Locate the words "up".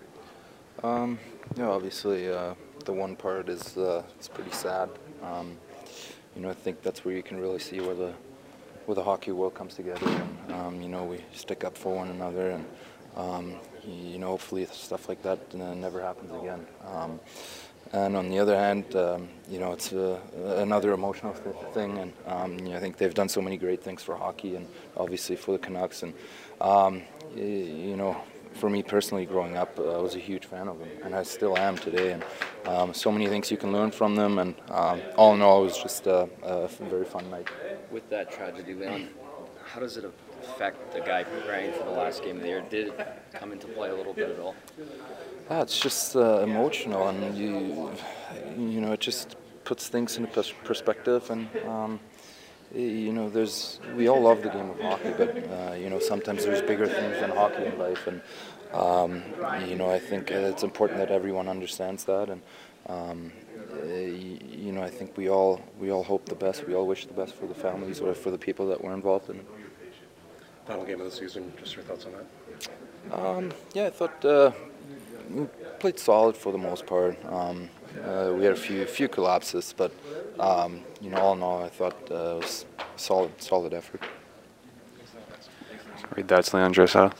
11.63-11.77, 29.57-29.71